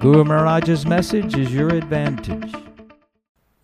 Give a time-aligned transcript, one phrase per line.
[0.00, 2.54] Guru Maharaj's message is your advantage.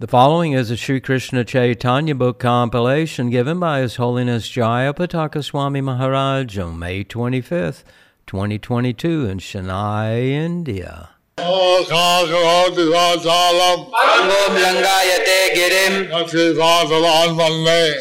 [0.01, 5.45] The following is a Sri Krishna Chaitanya book compilation given by His Holiness Jaya Pataka
[5.45, 7.85] Swami Maharaj on May 25th,
[8.27, 11.11] 2022 in Chennai, India.
[11.39, 17.95] Akakaradivasalam Angom langayate girim Yativasalan Vande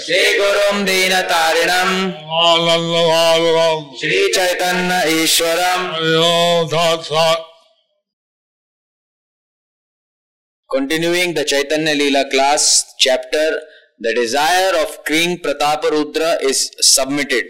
[10.73, 13.61] Continuing the Chaitanya Leela class chapter
[14.01, 17.47] The desire of King Prataparudra is submitted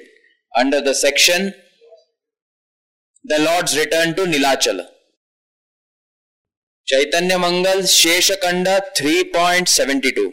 [0.56, 1.52] under the section
[3.24, 4.86] The Lord's Return to Nilachala
[6.86, 10.32] Chaitanya Mangal Sheshakanda 3.72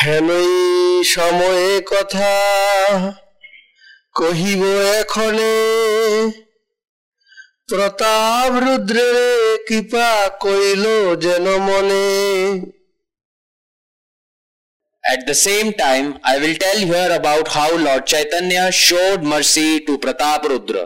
[0.00, 0.48] হেনই
[1.14, 2.30] সময়ে কথা
[4.18, 4.62] কহিব
[5.00, 5.54] এখনে
[7.70, 9.16] প্রতাপ রুদ্রের
[9.68, 10.10] কৃপা
[10.42, 10.84] কইল
[11.24, 12.06] যেন মনে
[15.14, 19.92] At the same time, I will tell here about how Lord Chaitanya showed mercy to
[20.04, 20.84] Prataparudra.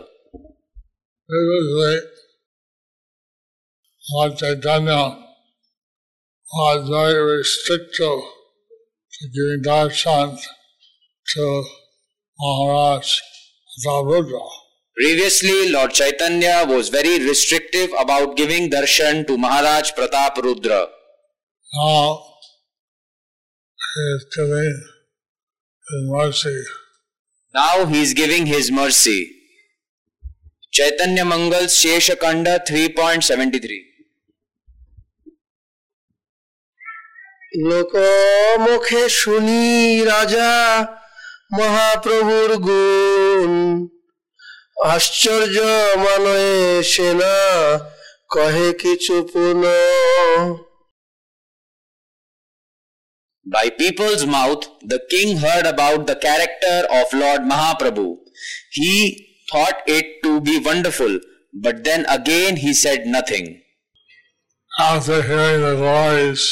[1.29, 1.97] Previously
[4.11, 5.01] Lord Chaitanya
[6.53, 8.19] was very restrictive
[9.13, 10.29] to giving darshan
[11.31, 11.45] to
[12.39, 13.07] Maharaj
[13.71, 14.45] Prataparudra.
[14.95, 20.87] Previously, Lord Chaitanya was very restrictive about giving darshan to Maharaj Prataparudra.
[21.73, 22.19] Now
[23.95, 24.75] he is giving
[25.89, 26.63] his mercy.
[27.53, 29.21] Now he is giving his mercy.
[30.71, 33.91] Chaitanya Mangal Sheshakanda 3.73
[37.69, 37.93] লোক
[38.65, 39.63] মুখে শুনি
[40.11, 40.51] রাজা
[41.57, 43.51] মহাপ্রভুর গুণ
[44.93, 45.57] আশ্চর্য
[46.05, 47.35] মানয়ে সেনা
[48.33, 49.63] কহে কিছু পুনঃ
[53.55, 58.07] By people's mouth, the king heard about the character of Lord Mahaprabhu.
[58.77, 58.93] He
[59.49, 61.13] thought it to be wonderful,
[61.65, 63.45] but then again he said nothing.
[64.79, 66.43] After hearing the glories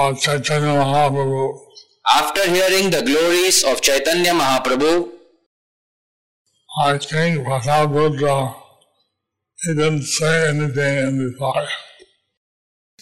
[0.00, 1.44] of Chaitanya Mahaprabhu,
[2.14, 5.10] After hearing the glories of Chaitanya Mahaprabhu,
[6.78, 8.54] I think Prataparudra,
[9.62, 11.66] he didn't say anything in reply.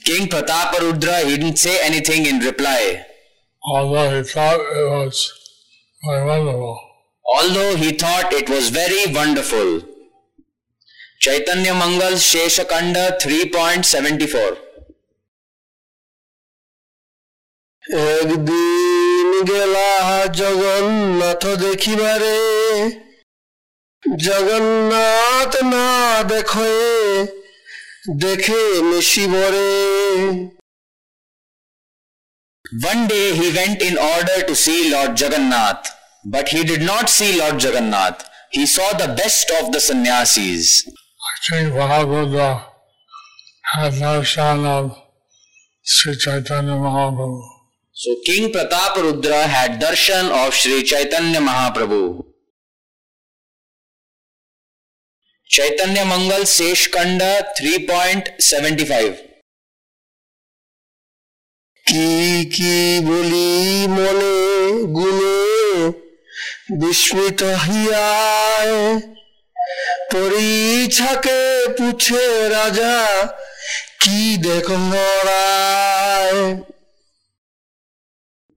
[0.04, 3.04] King Prataparudra he didn't say anything in reply.
[3.72, 5.32] although he thought it was
[6.06, 6.78] very wonderful.
[7.36, 9.80] although he thought it was very wonderful.
[11.20, 14.56] Chaitanya Mangal Sheshakanda 3.74
[18.20, 19.90] একদিন গেলা
[20.40, 22.36] জগন্নাথ দেখিবারে
[24.24, 25.88] জগন্নাথ না
[26.32, 26.74] দেখে
[28.22, 29.70] দেখে মিশিবরে
[32.90, 35.84] One day he went in order to see Lord Jagannath,
[36.34, 38.20] but he did not see Lord Jagannath.
[38.56, 40.66] He saw the best of the sannyasis.
[41.30, 42.46] I think Mahaprabhu
[43.72, 44.84] had darshan of
[45.82, 47.40] Sri Chaitanya Mahaprabhu.
[47.92, 52.02] So King Prataparudra had darshan of Sri Chaitanya Mahaprabhu.
[55.50, 59.14] Chaitanya Mangal Seshkanda 3.75
[61.86, 62.08] কি
[62.54, 62.76] কি
[63.08, 63.50] বলি
[63.96, 64.36] মনে
[64.96, 65.38] গুণে
[66.80, 68.78] বিস্মিত হিয়ায়
[70.12, 71.40] পরীছাকে
[71.76, 72.22] পুছে
[72.54, 72.96] রাজা
[74.02, 76.42] কি দেখ মরায়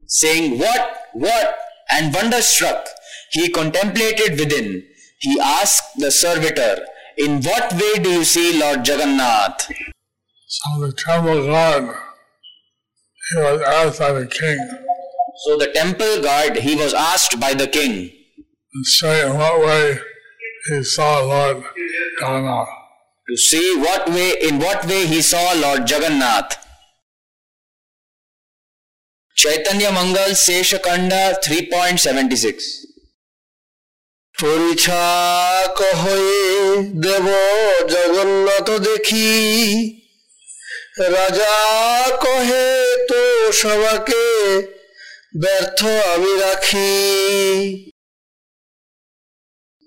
[0.07, 0.83] saying, What,
[1.13, 1.57] what?
[1.89, 2.87] And wonderstruck,
[3.31, 4.83] he contemplated within.
[5.22, 6.84] He asked the servitor,
[7.16, 9.70] In what way do you see Lord Jagannath?
[10.48, 11.94] So the temple guard,
[13.30, 14.58] he was asked by the king
[15.44, 19.98] So the temple guard, he was asked by the king, to say in what way
[20.68, 21.64] he saw Lord
[22.20, 22.68] Jagannath.
[23.28, 26.58] to see what way, in what way he saw Lord Jagannath.
[29.36, 32.91] Chaitanya Mangal Seshakanda 3.76
[34.41, 36.45] পরিছাক হয়ে
[37.03, 37.27] দেব
[37.93, 39.31] জগন্নাথ দেখি
[41.15, 41.57] রাজা
[42.23, 42.69] কহে
[43.09, 43.21] তো
[43.61, 44.25] সবাকে
[45.41, 45.79] ব্যর্থ
[46.13, 46.93] আমি রাখি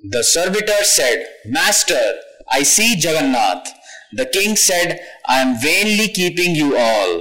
[0.02, 1.18] The servitor said,
[1.56, 2.04] Master,
[2.58, 3.66] I see Jagannath.
[4.18, 4.88] The king said,
[5.34, 7.12] I am vainly keeping you all.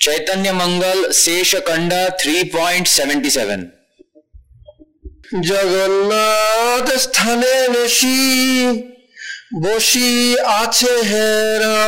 [0.00, 3.73] Chaitanya Mangal Seshakanda 3.77
[5.48, 8.20] Jagannath স্থানে নেশি
[9.64, 10.10] বসি
[10.60, 11.80] আছে হেরা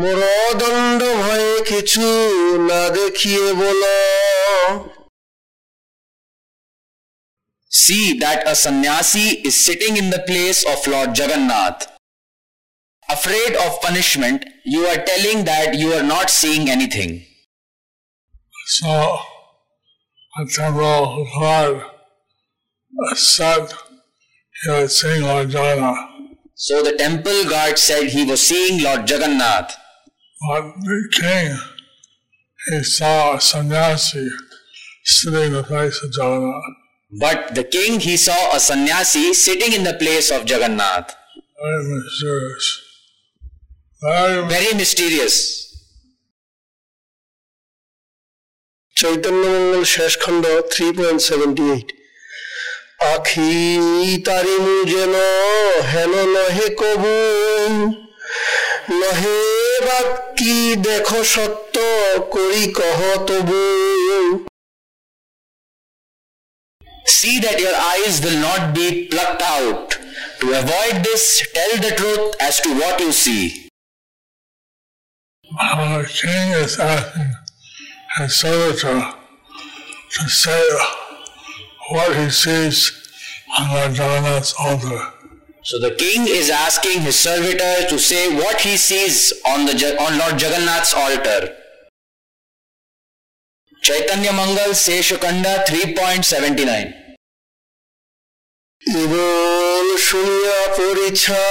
[0.00, 0.20] মোর
[0.60, 2.06] দণ্ড ভয়ে কিছু
[2.68, 3.96] না দেখিয়ে বলো
[7.72, 11.80] See that a sannyasi is sitting in the place of Lord Jagannath.
[13.08, 17.10] Afraid of punishment, you are telling that you are not seeing anything.
[18.76, 19.33] So a
[20.37, 21.81] temple
[23.15, 23.71] said
[24.63, 25.97] he was seeing Lord Jagannath.
[26.55, 29.77] So the temple guard said he was seeing Lord Jagannath.
[30.47, 31.57] But the king,
[32.67, 34.29] he saw a sannyasi
[35.05, 36.63] sitting in the place of Jagannath.
[37.19, 41.15] But the king he saw a sannyasi sitting in the place of Jagannath.
[41.61, 42.81] Very mysterious.
[44.01, 45.74] Very Very mysterious.
[48.95, 51.89] Chaitanya Mangal শেষ খণ্ড three point seventy eight
[53.13, 53.51] আখি
[54.27, 55.15] তারিমু যেন
[55.91, 57.15] হেন নহে কবু
[58.99, 59.39] নহে
[59.85, 59.99] বা
[60.37, 60.55] কি
[60.85, 61.75] দেখো সত্য
[62.33, 63.63] করি কহ তবু
[67.17, 69.87] See that your eyes will not be plucked out.
[70.39, 71.23] To avoid this,
[71.55, 73.45] tell the truth as to what you see.
[75.69, 77.44] Our king is asking
[78.18, 78.98] his servitor
[80.14, 80.62] to say
[81.90, 82.78] what he sees
[83.58, 85.00] on Lord Jagannath's altar.
[85.62, 89.98] So the king is asking his servitor to say what he sees on the Ja-
[90.04, 91.40] on Lord Jagannath's altar.
[93.82, 96.86] Chaitanya Mangal Seshakanda 3.79
[99.02, 101.42] able শুনিয়া পরিছা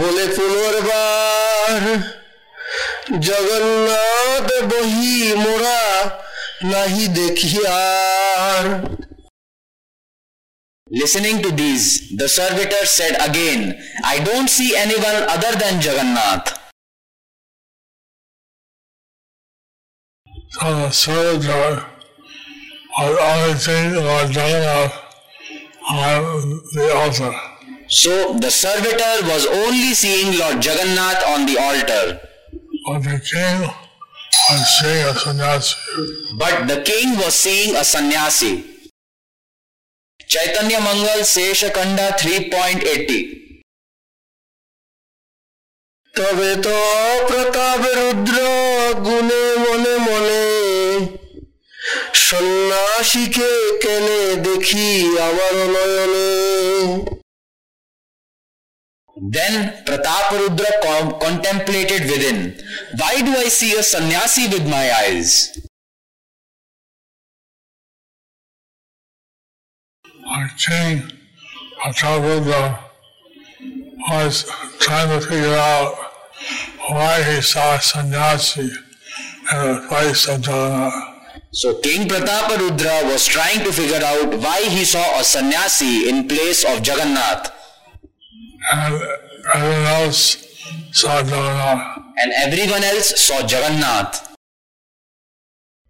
[0.00, 1.72] বলে পুনর্বার
[3.26, 5.82] জগন্নাথ বহি মোরা
[6.72, 8.66] নাহি দেখিয়ার
[11.02, 11.86] Listening to these,
[12.20, 13.60] the servitor said again,
[14.04, 16.46] I don't see anyone other than Jagannath.
[20.60, 21.84] So the servitor
[22.98, 24.94] was only seeing Lord Jagannath
[25.90, 27.32] on the altar.
[27.88, 32.20] So the servitor was only seeing Lord Jagannath on the altar.
[32.93, 33.61] But the king
[34.49, 35.75] was seeing a sannyasi.
[36.37, 38.63] But the king was seeing a sannyasi.
[40.27, 43.41] Chaitanya Mangal Seshakanda 3.80
[46.15, 46.77] তবে তো
[47.27, 48.37] প্রতাপ রুদ্র
[49.05, 50.45] গুণে মনে মনে
[52.25, 53.51] সন্ন্যাসীকে
[53.83, 54.89] কেনে দেখি
[55.27, 56.40] আমার নয়নে
[59.21, 62.57] Then Prataparudra com- contemplated within.
[62.97, 65.59] Why do I see a sannyasi with my eyes?
[70.27, 71.11] Our king,
[71.83, 72.79] Patabuddha,
[74.09, 75.93] was trying to figure out
[76.89, 80.93] why he saw a sannyasi in the place of Jagannath.
[81.51, 86.63] So King Prataparudra was trying to figure out why he saw a sannyasi in place
[86.63, 87.60] of Jagannath
[88.61, 88.93] And
[89.53, 90.21] everyone else
[90.91, 91.97] saw Jagannath.
[92.17, 94.15] and everyone else saw Jagannath.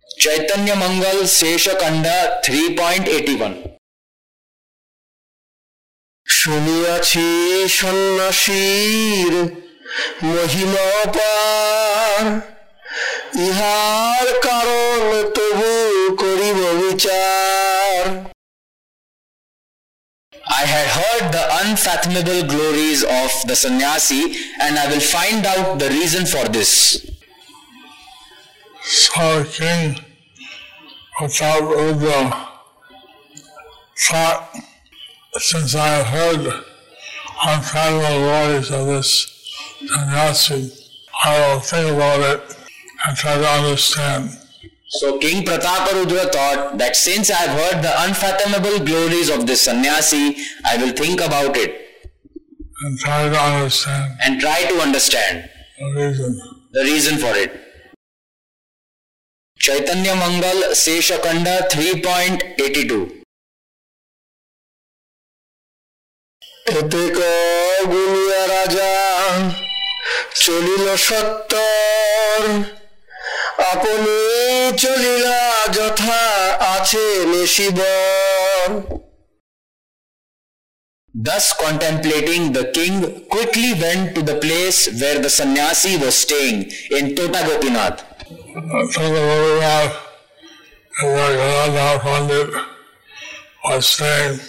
[0.10, 3.54] Chaitanya Mangal Seshakanda 3.81
[6.28, 7.28] শুনিয়াছি
[7.80, 9.34] সন্ন্যাসীর
[10.34, 12.26] মহিমা পার
[13.46, 15.02] ইহার কারণ
[15.36, 15.72] তবু
[16.22, 18.04] করিব বিচার
[20.54, 25.88] I had heard the unfathomable glories of the sannyasi and I will find out the
[25.88, 27.10] reason for this.
[28.84, 29.98] So king,
[31.18, 32.48] Patabuddha,
[33.98, 34.50] thought,
[35.38, 36.64] since I have heard
[37.46, 39.10] unfathomable glories of this
[39.88, 40.70] sannyasi,
[41.24, 42.58] I will think about it
[43.08, 44.41] and try to understand.
[44.91, 50.37] So King Prataparudra thought that since I have heard the unfathomable glories of this sannyasi,
[50.65, 51.73] I will think about it
[52.83, 56.41] and try to understand and try to understand the reason.
[56.73, 57.53] the reason for it.
[59.59, 63.17] Chaitanya Mangal Seshakanda 3.82
[66.79, 67.03] এতে
[67.91, 68.93] গুলিয়া রাজা
[70.43, 72.43] চলিল সত্তর
[73.73, 74.17] আপনি
[74.83, 75.41] চলিলা
[75.77, 76.21] যথা
[76.75, 78.69] আছে নিশিবর
[81.27, 82.95] Thus contemplating, the king
[83.35, 88.05] quickly went to the place where the sannyasi was staying in Tota Gopinath.
[88.93, 89.97] So the Raghunath
[91.01, 92.51] and the Gadadhar Pandit
[93.65, 94.41] was saying,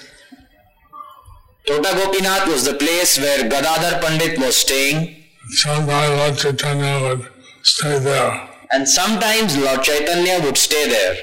[1.65, 7.27] Tota Gopinath was the place where Gadadhar Pandit was staying, sometimes Lord Chaitanya would
[7.63, 8.49] stay there.
[8.72, 11.16] And sometimes Lord Chaitanya would stay there.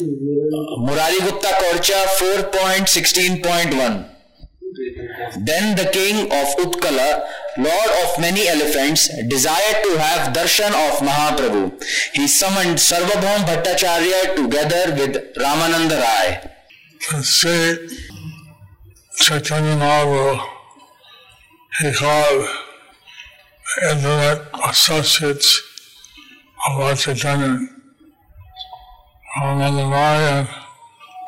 [0.00, 4.10] Murari Gupta Korcha 4.16.1
[5.44, 7.24] Then the king of Utkala,
[7.56, 11.82] lord of many elephants, desired to have darshan of Mahaprabhu.
[12.14, 16.28] He summoned Sarvabhaum Bhattacharya together with Ramananda Rai.
[17.22, 17.88] See
[19.20, 20.40] Chaitanya Mahaprabhu,
[21.80, 22.67] he called
[23.76, 25.62] the intimate associates
[26.66, 27.68] of Lord Chaitanya,
[29.36, 30.48] Ramananda Rai and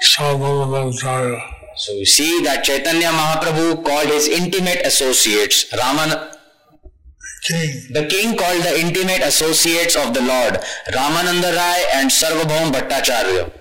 [0.02, 1.40] Sarvabhaumacharya.
[1.76, 6.10] So you see that Chaitanya Mahaprabhu called his intimate associates, Raman,
[7.42, 7.70] King.
[7.92, 10.58] the king called the intimate associates of the Lord,
[10.92, 13.59] Ramananda Rai and Sarvabhaum Bhattacharya.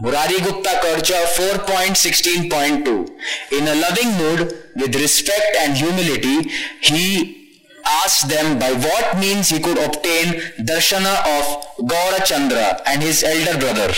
[0.00, 3.10] Murari Gupta Karcha 4.16.2
[3.52, 4.40] In a loving mood,
[4.76, 6.50] with respect and humility,
[6.82, 7.46] he
[7.86, 13.58] asked them by what means he could obtain darshana of Gaura Chandra and his elder
[13.58, 13.94] brother.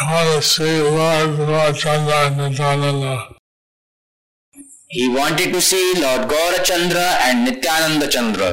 [0.00, 3.34] I want to see Lord, Lord and Nityananda.
[4.90, 8.50] He wanted to see Lord Gaura Chandra and Nityananda Chandra.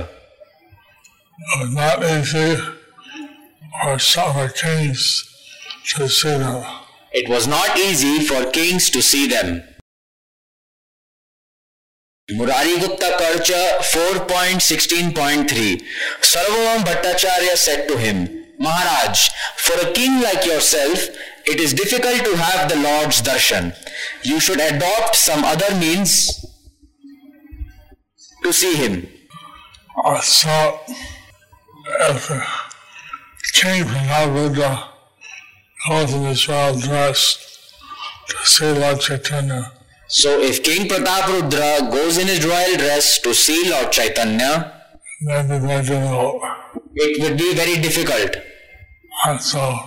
[1.37, 2.55] It was not easy
[3.83, 5.34] for some kings to see them.
[7.13, 9.63] It was not easy for kings to see them.
[12.31, 15.83] Murari Gupta Karcha 4.16.3
[16.21, 21.07] Sarvabhaum Bhattacharya said to him, Maharaj, for a king like yourself,
[21.45, 23.75] it is difficult to have the Lord's darshan.
[24.23, 26.43] You should adopt some other means
[28.43, 29.07] to see him.
[30.03, 30.19] I
[32.09, 32.43] if the
[33.53, 34.94] king Abuja
[35.87, 37.39] goes in his well dressed
[38.27, 39.71] to see Lord Chaitanya,
[40.07, 44.81] So if King Prataparudra goes in his royal dress to see Lord Chaitanya,
[45.25, 46.41] then the difficult.
[46.95, 48.35] it would be very difficult.
[49.27, 49.79] And so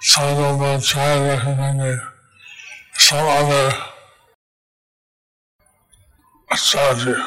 [0.00, 1.98] Sadhu Chai recommended
[2.94, 3.76] some other
[6.54, 7.22] strategy.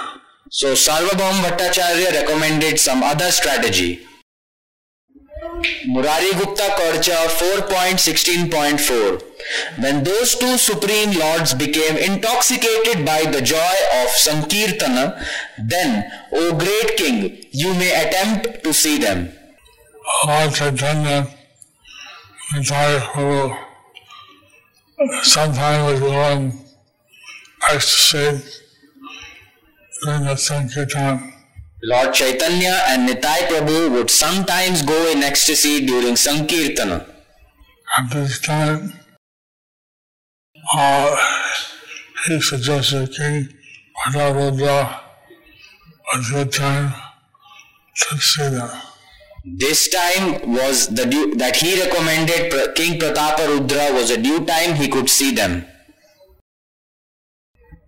[0.49, 4.05] So Sarvabhaum Bhattacharya recommended some other strategy.
[5.87, 9.21] Murari Gupta Karcha 4.16.4
[9.81, 15.25] When those two supreme lords became intoxicated by the joy of Sankirtana,
[15.57, 19.31] then, O great king, you may attempt to see them.
[20.25, 21.27] Lord Chaitanya,
[22.55, 23.53] entire Guru,
[25.23, 26.65] sometimes was going
[27.69, 28.41] ecstasy
[30.03, 31.32] during the Sankirtan.
[31.85, 37.05] Lord Chaitanya and Nitai Prabhu would sometimes go in ecstasy during Sankirtana.
[37.97, 38.93] At this time,
[40.73, 41.17] uh,
[42.25, 43.49] he suggested King
[43.97, 45.01] Padavadra
[46.13, 46.93] a good time
[47.97, 48.69] to see them.
[49.57, 54.87] This time was the due, that he recommended King Prataparudra was a due time he
[54.87, 55.65] could see them.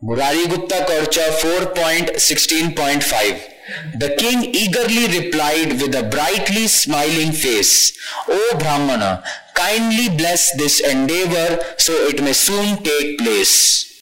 [0.03, 3.54] Murari Gupta Korcha 4.16.5
[3.95, 9.23] The king eagerly replied with a brightly smiling face, O Brahmana,
[9.55, 14.01] kindly bless this endeavor so it may soon take place.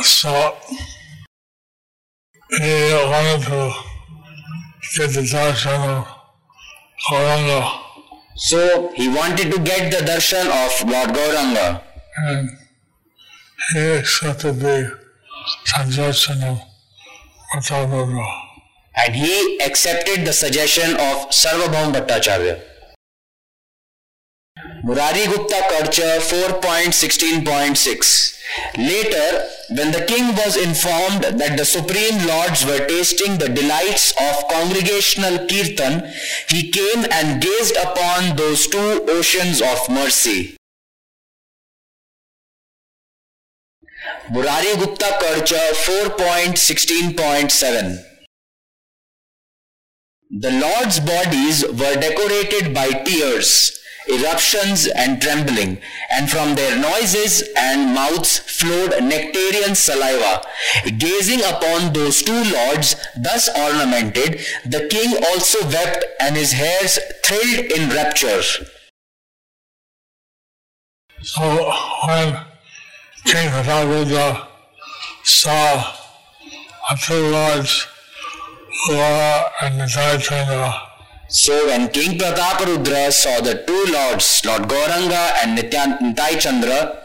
[0.00, 0.56] So,
[2.48, 3.72] he wanted to
[4.94, 6.06] get the darshan of
[7.08, 7.80] Gauranga
[8.36, 11.82] So he wanted to get the darshan of Lord Gauranga.
[12.24, 12.50] and
[13.74, 14.98] he accepted the
[15.64, 16.71] suggestion of.
[18.96, 22.60] And he accepted the suggestion of Sarvabhaum Bhattacharya.
[24.84, 28.38] Murari Gupta Karcha 4.16.6
[28.76, 34.46] Later, when the king was informed that the Supreme Lords were tasting the delights of
[34.48, 36.12] congregational kirtan,
[36.48, 40.56] he came and gazed upon those two oceans of mercy.
[44.30, 47.98] Murari Gupta Karcha 4.16.7
[50.30, 53.76] The Lord's bodies were decorated by tears,
[54.08, 60.42] eruptions and trembling, and from their noises and mouths flowed nectarian saliva.
[60.98, 67.72] Gazing upon those two lords thus ornamented, the king also wept and his hairs thrilled
[67.72, 68.42] in rapture.
[71.22, 71.72] So
[72.06, 72.51] when
[73.24, 74.46] King Prataparudra
[75.22, 75.94] saw
[76.90, 77.86] the two lords,
[78.88, 80.74] Laura and Nitai Chandra,
[81.28, 86.98] So when King Prataparudra saw the two lords, Lord Gauranga and Nityan- Nitai Chandra,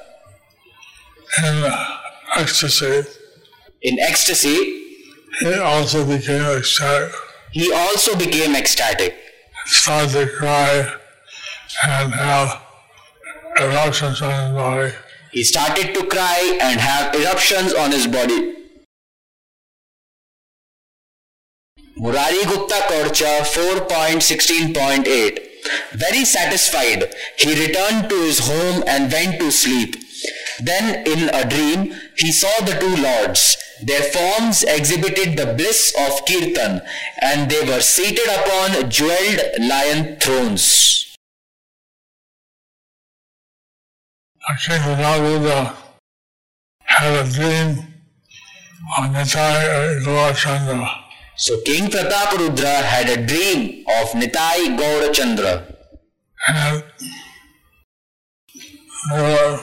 [1.37, 1.63] in
[2.35, 3.03] ecstasy,
[3.83, 4.83] in ecstasy,
[5.39, 7.13] he also became ecstatic,
[7.51, 9.15] he also became ecstatic.
[9.67, 10.93] started to cry
[11.83, 12.61] and have
[13.59, 14.93] eruptions on his body.
[15.37, 18.55] He started to cry and have eruptions on his body.
[21.95, 25.39] Murari Gupta Korcha 4.16.8
[25.93, 29.95] Very satisfied, he returned to his home and went to sleep.
[30.59, 33.57] Then, in a dream, he saw the two lords.
[33.83, 36.81] Their forms exhibited the bliss of Kirtan,
[37.21, 41.06] and they were seated upon jeweled lion thrones.
[44.55, 45.75] King Prataparudra
[46.85, 47.93] had a dream
[48.97, 50.89] on Nitai uh, and Gaurachandra.
[51.35, 55.73] So King Prataparudra had a dream of Nitai Gaurachandra.
[56.47, 56.81] and uh,
[59.11, 59.59] they were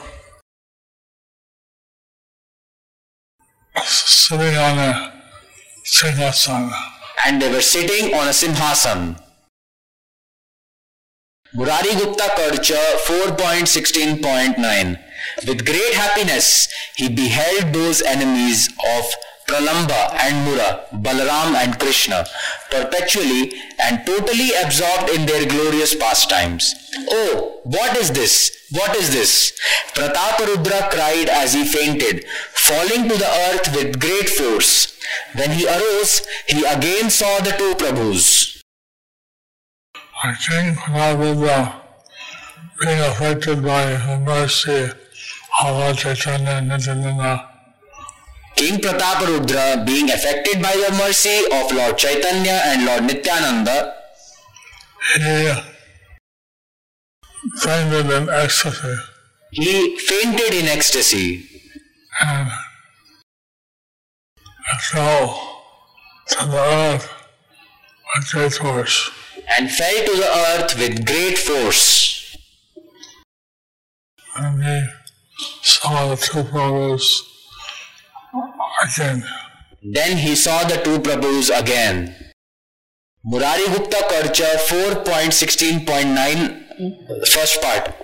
[3.83, 5.23] sitting on a
[5.85, 6.71] Singhasan.
[7.27, 9.17] and they were sitting on a simhasan.
[11.57, 14.99] Murari Gupta Karcha 4.16.9
[15.47, 19.05] With great happiness, he beheld those enemies of
[19.47, 22.27] Pralamba and Mura, Balaram and Krishna,
[22.73, 26.75] perpetually and totally absorbed in their glorious pastimes.
[27.09, 28.51] Oh, what is this?
[28.73, 29.53] What is this?
[29.95, 34.99] Prataparudra cried as he fainted, falling to the earth with great force.
[35.37, 38.54] When he arose, he again saw the two Prabhus.
[40.25, 41.83] I think Prabhupada
[42.81, 44.89] being affected by the mercy
[45.61, 47.47] of Lord Chaitanya and Nityananda,
[48.57, 53.95] King Prataparudra, being affected by the mercy of Lord Chaitanya and Lord Nityananda,
[55.15, 55.53] he
[57.61, 58.97] fainted in ecstasy
[59.51, 61.47] he fainted in ecstasy
[62.23, 62.51] and
[64.81, 65.61] fell
[66.29, 67.13] to the earth
[68.17, 69.11] with great force.
[69.57, 72.37] And fell to the earth with great force.
[74.37, 74.87] And he
[75.63, 77.23] saw the two Prabhus
[78.83, 79.25] again.
[79.83, 82.15] Then he saw the two Prabhus again.
[83.25, 86.65] Murari Gupta Karcha 4.16.9
[87.27, 87.95] First part.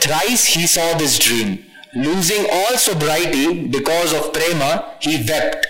[0.00, 1.64] Thrice he saw this dream.
[1.94, 5.66] Losing all sobriety because of prema, he wept.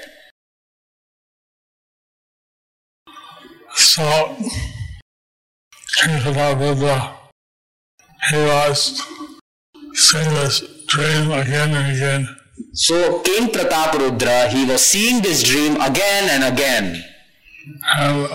[3.74, 4.36] So,
[6.00, 7.14] King Prabhupada,
[8.30, 9.02] he was
[9.94, 12.36] seeing this dream again and again.
[12.72, 17.04] So King Prataparudra, he was seeing this dream again and again.
[17.96, 18.28] And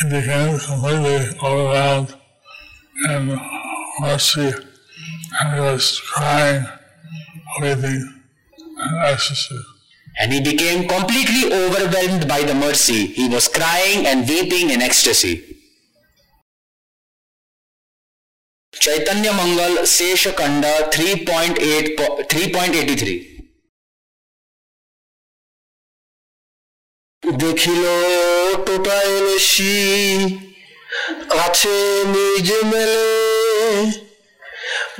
[0.00, 2.14] he became completely overwhelmed
[3.08, 3.38] in
[4.00, 4.52] mercy.
[5.40, 6.66] And he was crying,
[7.60, 8.22] weeping,
[8.58, 9.60] in ecstasy.
[10.18, 13.06] And he became completely overwhelmed by the mercy.
[13.06, 15.58] He was crying and weeping in ecstasy.
[18.79, 23.15] Chaitanya Mangal Sesha Kanda 3.8 po- 3.83
[27.23, 27.83] দেখিল
[28.65, 29.75] টোটা LC
[31.45, 31.75] আছে
[32.13, 33.09] নিজ মেলে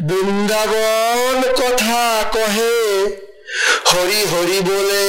[0.08, 2.00] বৃন্দাবন কথা
[2.36, 2.76] কহে
[3.90, 5.06] হরি হরি বলে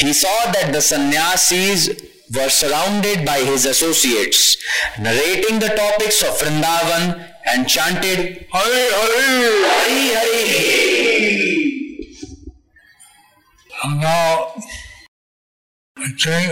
[0.00, 1.80] He saw that the sannyasis
[2.33, 4.57] were surrounded by his associates,
[4.99, 9.63] narrating the topics of Vrindavan and chanted Hari Hari!
[9.75, 10.89] Hari Hari.
[14.01, 14.53] Now,
[15.95, 16.51] the king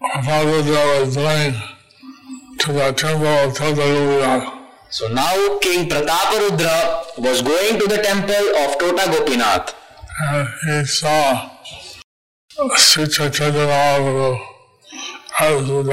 [0.00, 1.54] Prabhupada was going
[2.58, 4.58] to the temple of Tadaluvia.
[4.90, 9.74] So now King Prataparudra was going to the temple of Tota Gopinath
[10.20, 11.50] and he saw
[12.76, 14.38] Sri Chaitanya Mahaprabhu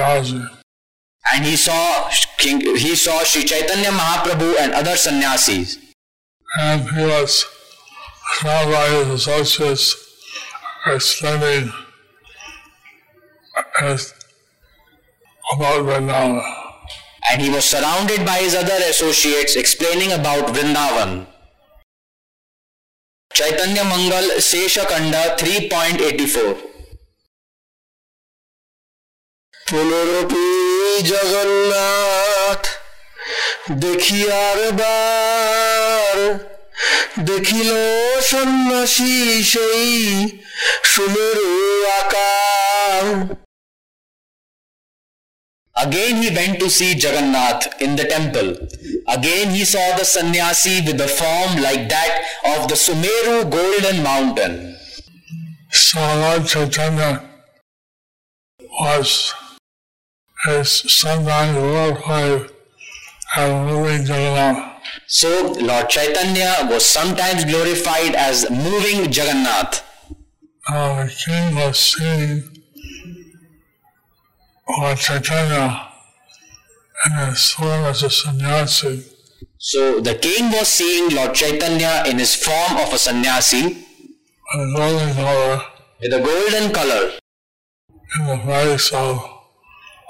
[0.00, 0.32] as
[1.32, 5.78] and he saw King, he saw Sri Chaitanya Mahaprabhu and other sannyasis.
[6.58, 7.44] And he was
[8.40, 9.94] found by his associates
[10.86, 11.72] extending
[13.80, 14.12] his
[15.54, 16.42] about Vrindavan.
[17.30, 21.26] and he was surrounded by his other associates explaining about Vrindavan.
[23.35, 26.55] Chaitanya Mangal Seshakanda 3.84
[29.53, 30.47] পুনরপি
[31.09, 32.63] Jagannath
[33.83, 36.17] দেখিয়ার বার
[37.29, 37.71] দেখিল
[38.31, 39.15] সন্ন্যাসী
[39.51, 39.91] সেই
[40.91, 41.51] সুমেরু
[41.99, 43.03] আকার
[45.78, 48.56] Again he went to see Jagannath in the temple.
[49.08, 52.24] Again he saw the sannyasi with a form like that
[52.56, 54.76] of the Sumeru golden mountain.
[55.70, 57.28] So Lord Chaitanya
[58.80, 59.34] was
[60.48, 62.50] is sometimes glorified
[63.36, 64.82] as moving Jagannath.
[65.06, 69.82] So Lord Chaitanya was sometimes glorified as moving Jagannath.
[70.70, 72.55] Now the king was seeing
[74.68, 75.88] Lord Chaitanya
[77.06, 79.04] in his form as a sannyasi.
[79.58, 83.84] So the king was seeing Lord Chaitanya in his form of a sannyasi
[84.54, 85.62] a golden color
[86.00, 87.10] with a golden color
[88.18, 89.20] in the face of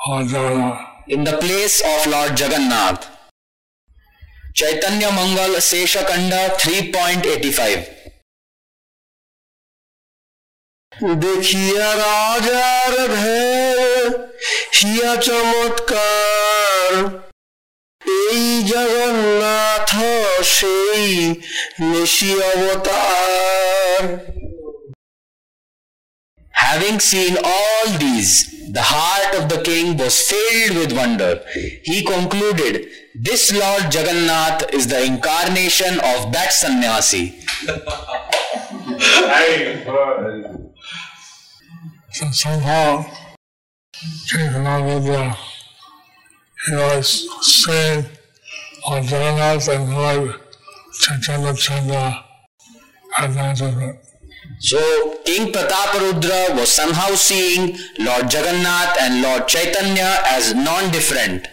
[0.09, 0.81] Lord Jagannath.
[1.09, 3.09] in the place of Lord Jagannath.
[4.55, 7.96] Chaitanya Mangal Seshakanda 3.85
[11.24, 14.06] দেখিয়া রাজার ভের
[14.78, 16.94] হিয়া চমৎকার
[18.28, 19.92] এই জগন্নাথ
[20.56, 21.08] সেই
[21.90, 24.04] নিশি অবতার
[26.72, 28.34] Having seen all these,
[28.78, 31.34] the heart of the king was filled with wonder.
[31.90, 32.74] He concluded,
[33.28, 37.26] This Lord Jagannath is the incarnation of that sannyasi.
[42.17, 43.05] So somehow
[44.31, 45.37] King Nagada,
[46.65, 48.07] he was seeing
[48.89, 50.41] Lord Jagannath and Lord
[50.99, 52.25] Chaitanya Chanda
[53.19, 53.57] at
[54.61, 61.49] So King Prataparudra was somehow seeing Lord Jagannath and Lord Chaitanya as non-different.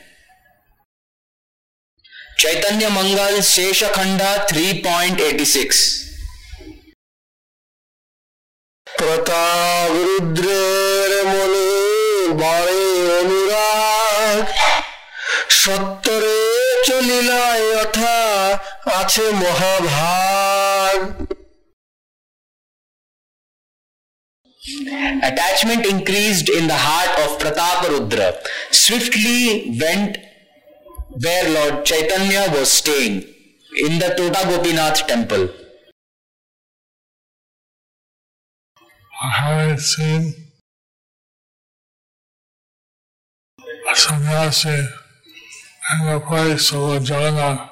[2.37, 6.12] Chaitanya Mangal Seshakhanda 3.86
[9.02, 11.70] প্রতাপ রুদ্রের মনে
[12.42, 12.82] বাড়ে
[13.20, 14.44] অনুরাগ
[15.60, 16.38] সত্তরে
[16.88, 18.18] চলিলায় অথা
[19.00, 20.98] আছে মহাভাগ
[25.30, 28.28] Attachment increased in the heart of Prataparudra.
[28.82, 29.40] Swiftly
[29.82, 30.12] went
[31.22, 33.16] where Lord Chaitanya was staying
[33.72, 35.44] in the Tota Gopinath temple.
[39.31, 40.33] Having seen
[43.91, 44.69] a sannyasi
[45.91, 47.69] in the place of Lord Jagannath,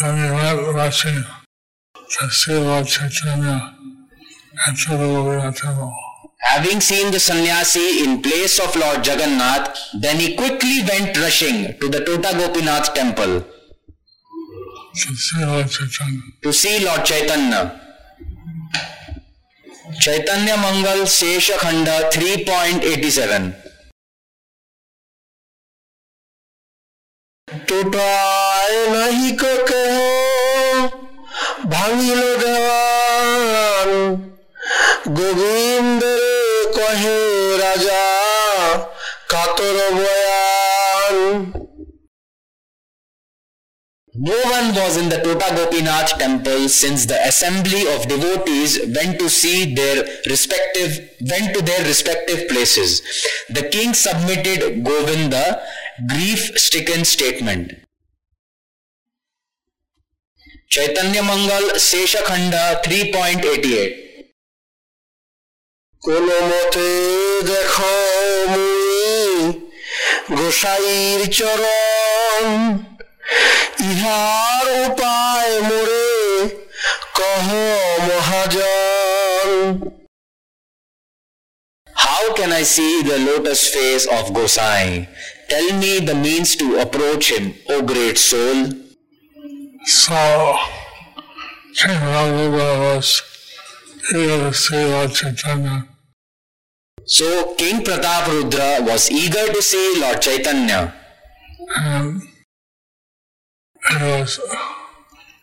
[0.00, 1.24] then he went rushing
[2.18, 3.74] to see Lord Chaitanya
[4.66, 5.92] and to the Govindra temple.
[6.42, 11.88] Having seen the sannyasi in place of Lord Jagannath, then he quickly went rushing to
[11.88, 13.44] the Tota Gopinath temple
[14.94, 16.20] To see Lord Chaitanya.
[16.42, 17.80] to see Lord Chaitanya.
[19.84, 23.50] Chaitanya Mangal शेष खंड 3.87
[27.68, 30.08] टूटाए नहीं को कहो
[32.14, 33.90] लो गवान
[35.08, 36.02] गोविंद
[36.76, 37.18] कहे,
[37.56, 38.04] राजा
[39.30, 40.53] कातर बया
[44.23, 49.29] No one was in the Tota Gopinath temple since the assembly of devotees went to
[49.29, 53.01] see their respective went to their respective places.
[53.49, 55.61] The king submitted Govinda
[56.07, 57.73] grief-stricken statement.
[60.69, 64.09] Chaitanya Mangal Seshakhanda 3.88
[66.05, 66.89] কোন মতে
[67.49, 67.95] দেখো
[68.51, 69.31] মুই
[70.37, 72.45] গোসাইর চরণ
[73.89, 76.07] ইহার উপায় মোরে
[77.17, 77.47] কহ
[78.07, 79.49] মহাজন
[82.05, 84.87] How can I see the lotus face of Gosai?
[85.51, 88.57] Tell me the means to approach him, O great soul.
[90.01, 90.21] So,
[91.77, 93.07] King Raghuva was
[94.11, 95.77] eager to see Lord Chaitanya.
[97.05, 100.93] So King Pratap Rudra was eager to see Lord Chaitanya.
[101.75, 102.21] and
[103.89, 104.39] he was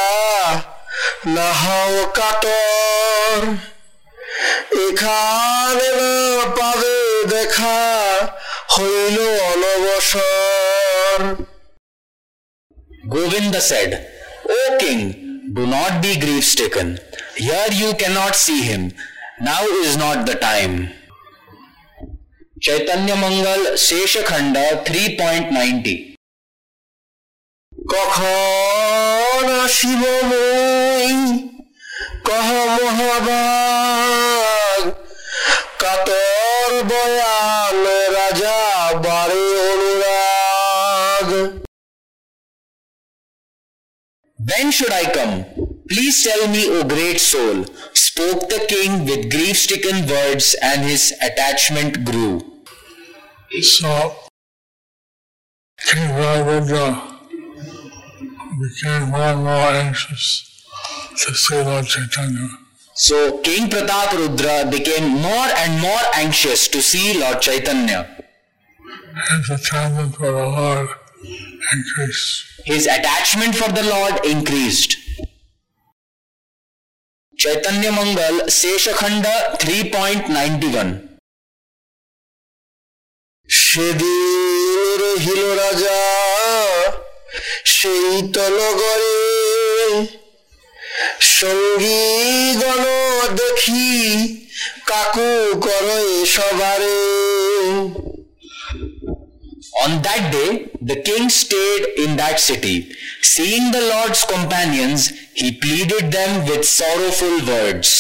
[1.37, 3.41] নাহাও কাতর
[4.87, 6.13] এখানে না
[6.57, 6.97] পাবে
[7.33, 7.79] দেখা
[8.75, 9.17] হইল
[9.53, 11.21] অনবসর
[13.15, 13.91] Govinda said,
[14.57, 15.01] O king,
[15.57, 16.89] do not be grief stricken.
[17.37, 18.83] Here you cannot see him.
[19.41, 20.91] Now is not the time.
[22.59, 26.17] Chaitanya Mangal Seshakhanda 3.90
[27.93, 31.15] কখন আসিব মই
[32.29, 34.83] কহ মহাবাগ
[35.83, 36.30] কাতর
[36.91, 37.79] বয়ান
[38.17, 38.59] রাজা
[39.05, 41.29] বারে অনুরাগ
[44.39, 45.35] When should I come?
[45.91, 47.57] Please tell me, O great soul,
[48.07, 52.35] spoke the king with grief stricken words, and his attachment grew.
[53.77, 53.93] So,
[55.87, 56.87] King Rajendra
[58.61, 60.25] became more and more anxious
[61.21, 62.49] to see Lord Chaitanya.
[63.01, 68.17] So King Pratap Rudra became more and more anxious to see Lord Chaitanya.
[69.17, 70.89] His attachment for the Lord
[71.73, 72.45] increased.
[72.65, 74.97] His attachment for the Lord increased.
[77.39, 81.07] Chaitanya Mangal Seshakhanda 3.91
[83.67, 86.01] সেদিন রহিল রাজা
[87.77, 89.17] সেই তনগরে
[91.41, 92.05] সঙ্গী
[92.63, 92.85] গণ
[93.41, 93.87] দেখি
[94.91, 95.31] কাকু
[95.65, 96.01] করে
[96.35, 96.99] সবারে
[99.85, 100.51] On that day,
[100.91, 102.77] the king stayed in that city.
[103.33, 105.01] Seeing the Lord's companions,
[105.35, 107.91] he pleaded them with sorrowful words.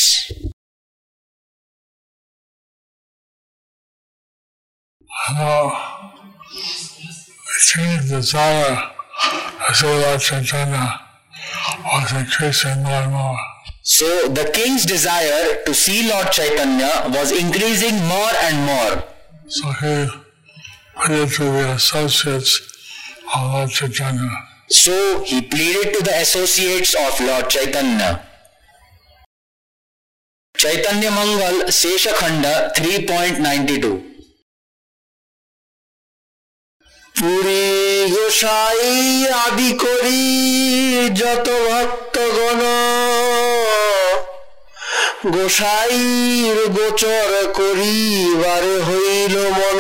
[11.42, 13.84] now, the king's desire to see Lord Chaitanya was increasing more and more.
[13.84, 19.04] So the king's desire to see Lord Chaitanya was increasing more and more.
[19.48, 20.10] So he
[20.96, 22.62] pleaded to the associates
[23.36, 24.30] of Lord Chaitanya.
[24.70, 28.22] So he pleaded to the associates of Lord Chaitanya.
[30.56, 34.11] Chaitanya Mangal Seshakhanda 3.92
[37.16, 37.66] Puri
[38.14, 38.84] গোসাই
[39.46, 40.24] আদি করি
[41.20, 42.62] যত ভক্তগণ
[45.36, 49.80] গোসাইর গোচর করিবারে হইল মন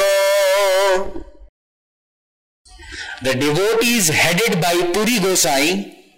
[3.21, 5.65] The devotees headed by Puri Gosai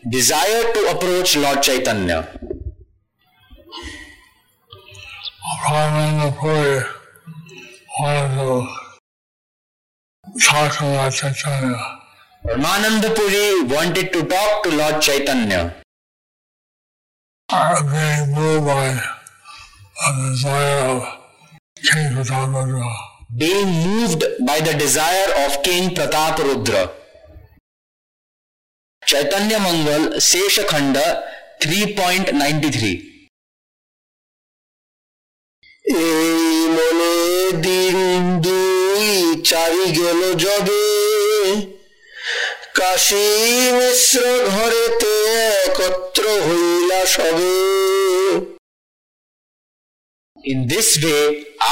[0.08, 2.20] desire to approach Lord Chaitanya.
[5.44, 6.74] Puri wanted to talk to
[8.00, 8.83] Lord Chaitanya.
[12.47, 15.75] Ramananda Puri wanted to talk to Lord Chaitanya.
[17.51, 19.01] are being moved by
[20.07, 21.03] a desire of
[21.83, 23.09] King Pratapudra.
[23.37, 26.91] being moved by the desire of King Pratap Rudra.
[29.07, 31.23] Chaitanya Mangal Seshakhanda
[31.61, 33.09] 3.93
[35.99, 37.02] এই মনে
[37.66, 37.98] দিন
[38.46, 39.06] দুই
[39.50, 40.84] চারি গেল যবে
[42.78, 43.28] কাশী
[43.78, 45.14] মিশ্র ঘরেতে
[45.66, 47.56] একত্র হইলা সবে
[50.38, 51.26] In this way,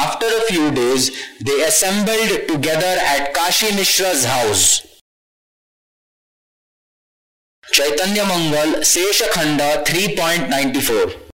[0.04, 1.04] after a few days,
[1.42, 4.66] they assembled together at Kashi Mishra's house.
[7.64, 11.31] Chaitanya Mangal Seshakhanda 3.94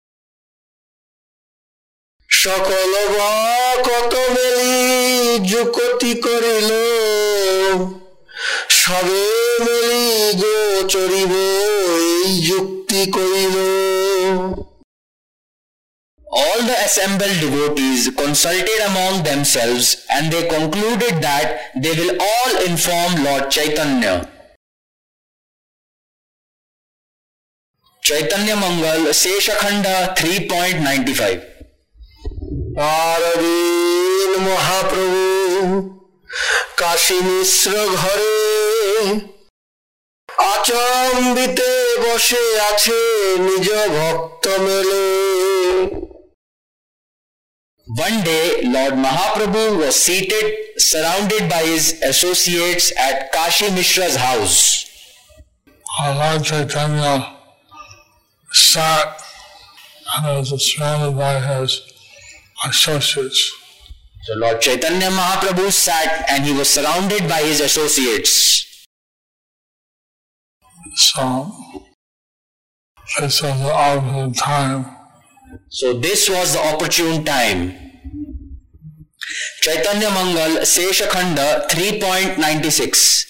[2.46, 3.32] সকল বা
[3.88, 4.74] কত মেলি
[5.50, 6.70] যুকতি করিল
[8.80, 9.24] সবে
[9.64, 10.04] মেলি
[10.42, 10.56] গো
[10.92, 11.32] চরিব
[12.18, 13.56] এই যুক্তি করিল
[16.26, 21.46] All the assembled devotees consulted among themselves and they concluded that
[21.82, 24.14] they will all inform Lord Chaitanya.
[28.02, 31.55] Chaitanya Mangal Seshakhanda 3.95
[32.98, 35.22] আর দিন মহাপ্রভু
[36.80, 38.36] কাশী মিশ্র ঘরে
[40.52, 41.72] আচম্বিতে
[42.04, 43.00] বসে আছে
[43.46, 45.04] নিজ ভক্ত মেলে
[47.86, 50.46] One day, Lord Mahaprabhu was seated
[50.78, 54.86] surrounded by his associates at Kashi Mishra's house.
[56.00, 57.14] Our Lord Chaitanya
[58.50, 59.08] sat
[60.14, 61.72] and was surrounded by his
[62.64, 63.52] associates.
[64.24, 68.32] So Lord Chaitanya Mahaprabhu sat and he was surrounded by his associates.
[70.96, 71.50] So
[73.20, 74.86] this was the opposite time.
[75.68, 77.74] So this was the opportune time.
[79.62, 83.26] Chaitanya Mangal Seshakhanda 3.96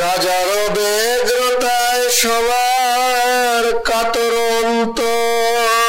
[0.00, 5.79] রাজার ব্যগ্রতায় সবার কাতর অন্তর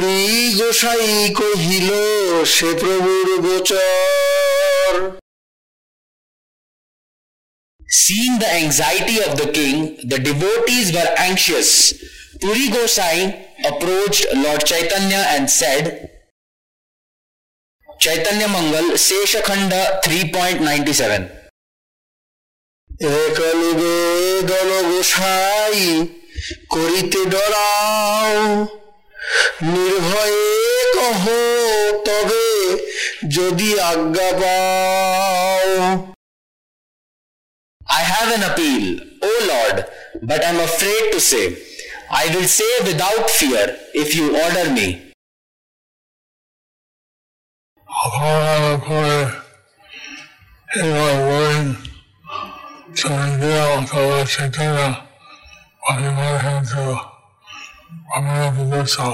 [0.00, 1.06] পুরী গোসাই
[1.38, 1.90] কহিল
[2.54, 4.94] সে প্রভুর গোচর
[8.02, 9.76] Seeing the anxiety of the king,
[10.12, 11.70] the devotees were anxious.
[12.40, 13.18] Puri Gosai
[13.70, 15.84] approached Lord Chaitanya and said,
[18.04, 21.12] Chaitanya Mangal Seshakhanda 3.97
[23.22, 25.78] এক নিবেদন গোসাই
[26.74, 28.40] করিতে ডরাও
[29.73, 30.43] নির্ভয়ে
[30.95, 31.23] কহ
[32.07, 32.45] তবে
[33.37, 35.69] যদি আজ্ঞা পাও
[37.99, 38.85] I have an appeal,
[39.29, 39.77] O Lord,
[40.29, 41.45] but I'm afraid to say.
[42.09, 44.87] I will say without fear if you order me.
[48.05, 49.45] Upon the
[50.73, 51.77] he was willing
[52.99, 55.07] to reveal to Lord Chaitanya
[55.81, 57.01] what he wanted him to,
[58.85, 59.07] so.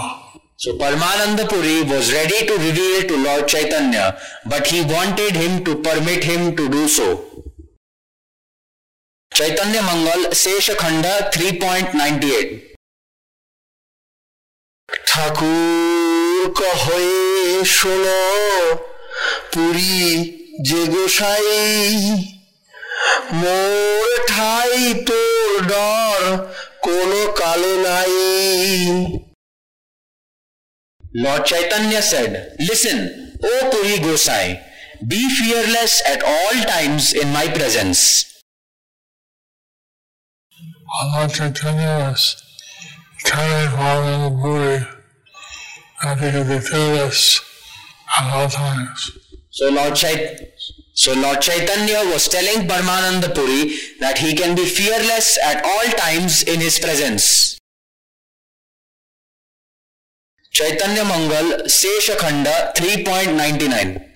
[0.58, 5.82] So Paramananda Puri was ready to reveal to Lord Chaitanya, but he wanted him to
[5.82, 7.08] permit him to do so.
[9.32, 12.72] Chaitanya Mangal Seshakhanda 3.98
[15.10, 17.04] ঠাকুর কহে
[17.78, 18.24] শোনো
[19.52, 20.02] পুরী
[20.68, 21.48] যে গোসাই
[23.42, 24.78] মোর ঠাই
[25.08, 26.22] তোর ডর
[26.86, 28.14] কোনো কালে নাই
[31.14, 32.32] Lord Chaitanya said,
[32.70, 33.00] Listen,
[33.44, 34.48] O Puri Gosai,
[35.06, 38.00] be fearless at all times in my presence.
[41.14, 42.24] Lord Chaitanya was
[43.26, 44.88] telling Father Buri
[46.02, 47.42] that he could be fearless
[48.18, 49.12] at all times.
[49.50, 50.48] So Lord Chait-
[50.96, 53.62] so Lord Chaitanya was telling Paramananda Puri
[54.00, 57.58] that he can be fearless at all times in his presence.
[60.54, 64.12] Chaitanya Mangal Seshakhanda 3.99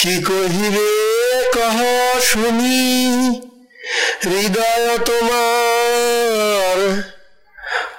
[0.00, 0.88] কি কহিবে
[1.56, 1.78] কহ
[2.30, 2.80] শুনি
[4.24, 6.78] হৃদয় তোমার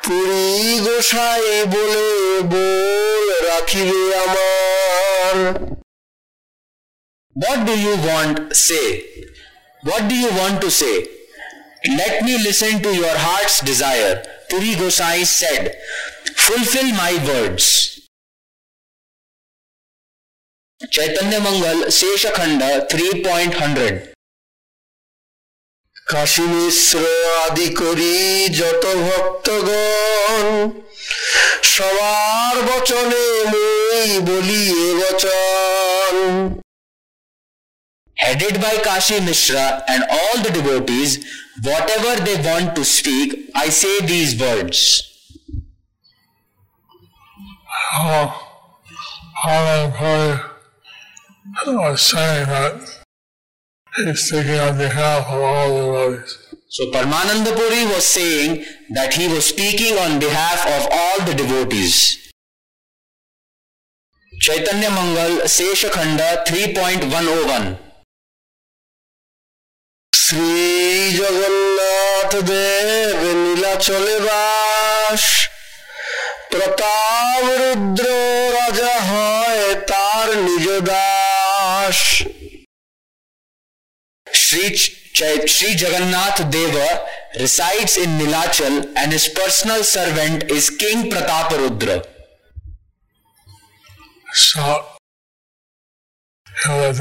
[0.03, 0.49] পুরী
[0.85, 2.07] গোসাই বলে
[2.51, 5.35] বল রাখিবে আমার
[7.35, 8.55] What do you want?
[8.55, 9.25] Say.
[9.83, 11.07] What do you want to say?
[11.87, 14.23] Let me listen to your heart's desire.
[14.49, 15.75] Puri Gosai said,
[16.35, 18.09] Fulfill my words.
[20.89, 24.11] Chaitanya Mangal Seshakhanda 3.100
[26.11, 27.03] Kashi Mishra
[27.45, 28.15] আদি করি
[28.59, 30.45] যত ভক্তগণ
[31.73, 36.15] সবার বচনে মই বলি এ বচন
[38.18, 41.24] Headed by Kashi Mishra and all the devotees,
[41.62, 45.02] whatever they want to speak, I say these words.
[51.66, 53.14] Puri was saying that
[53.94, 56.38] he's speaking on behalf of all the devotees.
[56.68, 62.32] So Paramananda Puri was saying that he was speaking on behalf of all the devotees.
[64.40, 67.85] Chaitanya Mangal Seshakhanda 3.101
[70.25, 70.65] Shri
[71.19, 75.23] Jagannath দেব নীলাচলে বাস
[76.51, 78.05] প্রতাপ রুদ্র
[78.57, 81.99] রাজা হয় তার নিজ Das
[84.27, 84.65] Sri,
[85.17, 86.89] Ch- Sri Jagannath Deva
[87.39, 91.97] resides in Nilachal and his personal servant is King Prataparudra.
[94.45, 94.63] So
[96.47, 96.99] he was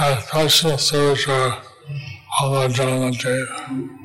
[0.00, 0.78] as personal
[2.40, 3.18] of Jagannath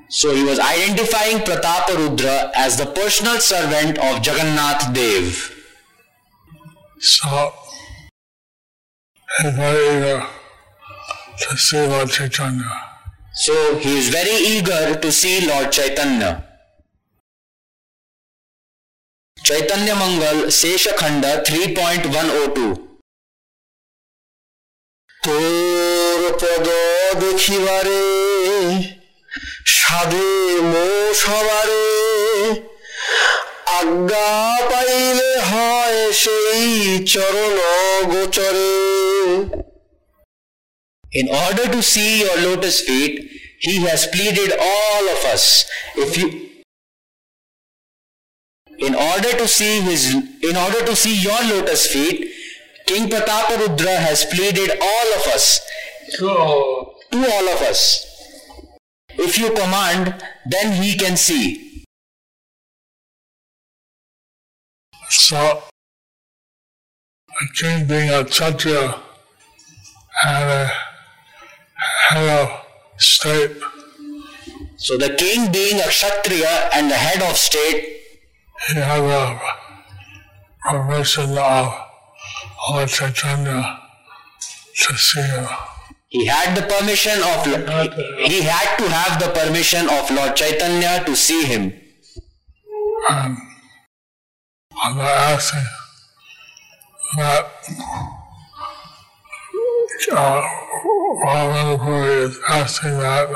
[0.09, 5.55] So he was identifying Prataparudra as the personal servant of Jagannath Dev.
[6.99, 7.53] So
[9.41, 10.27] he's very eager
[11.39, 12.71] to see Lord Chaitanya.
[13.33, 16.45] So he is very eager to see Lord Chaitanya.
[19.43, 22.88] Chaitanya Mangal Seshakhanda 3.102
[25.23, 26.67] তোর পদ
[27.21, 28.03] দেখিবারে
[29.77, 30.31] সাধে
[30.71, 30.87] মো
[31.21, 31.87] সবারে
[33.77, 34.31] আজ্ঞা
[34.69, 36.63] পাইলে হয় সেই
[37.13, 37.57] চরণ
[38.11, 38.73] গোচরে
[41.11, 43.13] In order to see your lotus feet,
[43.65, 45.45] he has pleaded all of us.
[46.03, 46.27] If you
[48.71, 50.01] in order to see his
[50.49, 52.17] in order to see your lotus feet,
[52.89, 55.61] King Prataparudra has pleaded all of us
[56.17, 57.83] So, to all of us.
[59.09, 60.15] If you command,
[60.49, 61.85] then he can see.
[65.07, 65.61] so
[67.59, 68.95] king being a Kshatriya
[70.25, 70.71] and a
[72.09, 72.65] head of
[72.97, 73.55] state,
[74.77, 78.01] So the king being a Kshatriya and the head of state,
[78.67, 79.39] he had a
[80.65, 81.88] permission of
[82.67, 83.79] Lord Chaitanya
[84.75, 85.47] to see him.
[86.07, 87.45] he had the permission of
[88.25, 91.73] he had to have the permission of Lord Chaitanya to see him.
[93.09, 93.37] And
[94.83, 95.65] I'm not asking
[97.17, 97.45] that
[100.11, 100.41] uh,
[101.25, 103.29] Ramanapuri is asking that,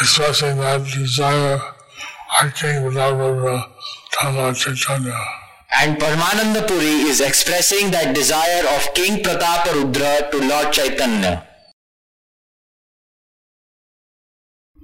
[0.00, 1.60] expressing that desire,
[2.40, 3.66] I came without a
[4.20, 5.43] to Lord Chaitanya.
[5.80, 11.46] And Paramananda Puri is expressing that desire of King Prataparudra to Lord Chaitanya.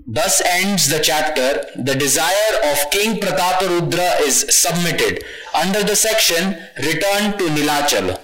[0.07, 1.64] Thus ends the chapter.
[1.76, 5.22] The desire of King Prataparudra is submitted
[5.55, 8.18] under the section Return to Nilachal.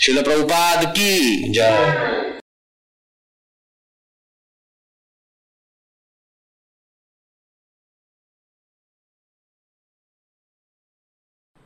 [0.00, 2.23] Srila Prabhupada ki jai.